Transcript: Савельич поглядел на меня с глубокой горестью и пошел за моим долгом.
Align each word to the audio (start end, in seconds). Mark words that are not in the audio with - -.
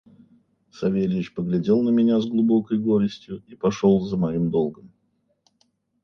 Савельич 0.71 1.31
поглядел 1.31 1.83
на 1.83 1.91
меня 1.91 2.19
с 2.19 2.25
глубокой 2.25 2.79
горестью 2.79 3.43
и 3.45 3.55
пошел 3.55 3.99
за 4.01 4.17
моим 4.17 4.49
долгом. 4.49 4.89